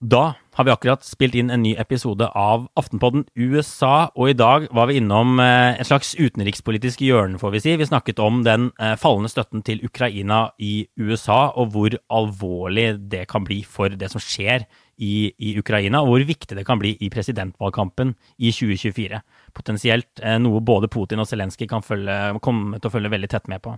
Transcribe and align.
Da 0.00 0.32
har 0.56 0.64
vi 0.64 0.72
akkurat 0.72 1.02
spilt 1.04 1.34
inn 1.36 1.50
en 1.52 1.60
ny 1.60 1.74
episode 1.76 2.24
av 2.32 2.62
Aftenpodden 2.80 3.26
USA, 3.36 4.08
og 4.16 4.30
i 4.30 4.36
dag 4.36 4.64
var 4.72 4.88
vi 4.88 4.96
innom 4.96 5.34
et 5.44 5.82
en 5.82 5.88
slags 5.88 6.14
utenrikspolitisk 6.16 7.02
hjørne, 7.04 7.36
får 7.36 7.52
vi 7.52 7.60
si. 7.60 7.74
Vi 7.76 7.88
snakket 7.88 8.22
om 8.24 8.40
den 8.46 8.70
eh, 8.80 8.94
fallende 8.96 9.28
støtten 9.28 9.60
til 9.60 9.84
Ukraina 9.84 10.54
i 10.56 10.88
USA, 10.96 11.52
og 11.52 11.74
hvor 11.74 11.98
alvorlig 12.08 12.94
det 13.12 13.26
kan 13.28 13.44
bli 13.44 13.60
for 13.60 13.92
det 13.92 14.08
som 14.08 14.24
skjer 14.24 14.64
i, 14.96 15.34
i 15.36 15.52
Ukraina, 15.60 16.00
og 16.00 16.14
hvor 16.14 16.26
viktig 16.32 16.56
det 16.56 16.64
kan 16.64 16.80
bli 16.80 16.94
i 16.96 17.12
presidentvalgkampen 17.12 18.16
i 18.38 18.56
2024. 18.56 19.20
Potensielt 19.52 20.24
eh, 20.24 20.40
noe 20.40 20.64
både 20.64 20.88
Putin 20.88 21.20
og 21.20 21.28
Zelenskyj 21.28 21.68
kan 21.68 21.84
følge, 21.84 22.40
komme 22.40 22.80
til 22.80 22.88
å 22.88 22.96
følge 22.96 23.12
veldig 23.12 23.34
tett 23.36 23.52
med 23.52 23.68
på. 23.68 23.76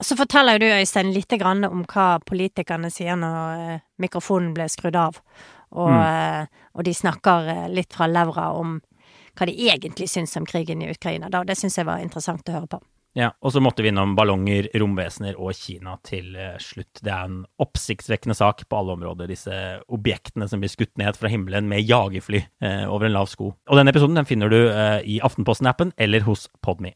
Så 0.00 0.16
forteller 0.16 0.58
jo 0.58 0.62
du, 0.62 0.72
Øystein, 0.78 1.12
litt 1.14 1.32
om 1.42 1.84
hva 1.84 2.20
politikerne 2.22 2.90
sier 2.90 3.16
når 3.18 3.62
eh, 3.74 3.80
mikrofonen 3.98 4.52
ble 4.54 4.68
skrudd 4.70 4.96
av. 4.96 5.18
Og, 5.70 5.90
Mm. 5.90 6.42
eh, 6.42 6.46
og 6.74 6.84
de 6.84 6.94
snakker 6.94 7.48
eh, 7.48 7.68
litt 7.68 7.92
fra 7.92 8.06
levra 8.06 8.52
om 8.56 8.80
hva 9.36 9.46
de 9.46 9.52
egentlig 9.68 10.08
syns 10.08 10.36
om 10.36 10.46
krigen 10.46 10.82
i 10.82 10.90
Ukraina. 10.90 11.28
Da. 11.28 11.44
Det 11.44 11.56
syns 11.58 11.76
jeg 11.76 11.86
var 11.86 11.98
interessant 11.98 12.48
å 12.48 12.52
høre 12.52 12.66
på. 12.66 12.80
Ja, 13.14 13.32
Og 13.42 13.52
så 13.52 13.60
måtte 13.60 13.82
vi 13.82 13.88
innom 13.88 14.14
ballonger, 14.14 14.68
romvesener 14.78 15.34
og 15.40 15.54
Kina 15.54 15.96
til 16.04 16.36
slutt. 16.58 17.00
Det 17.02 17.10
er 17.10 17.24
en 17.24 17.46
oppsiktsvekkende 17.58 18.36
sak 18.36 18.68
på 18.68 18.78
alle 18.78 18.94
områder, 18.94 19.26
disse 19.26 19.80
objektene 19.88 20.48
som 20.48 20.60
blir 20.60 20.70
skutt 20.70 20.96
ned 21.00 21.16
fra 21.16 21.28
himmelen 21.28 21.66
med 21.68 21.82
jagerfly 21.82 22.44
eh, 22.62 22.84
over 22.86 23.06
en 23.06 23.16
lav 23.16 23.26
sko. 23.26 23.54
Og 23.68 23.76
denne 23.76 23.90
episoden 23.90 24.14
den 24.14 24.28
finner 24.28 24.48
du 24.52 24.68
eh, 24.68 25.00
i 25.02 25.18
Aftenposten-appen 25.24 25.92
eller 25.98 26.20
hos 26.28 26.48
Podme. 26.62 26.94